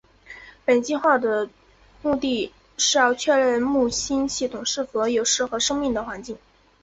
[0.65, 1.47] 本计画的
[2.01, 6.39] 目的是要确认木星系统是否有适合生命的环境。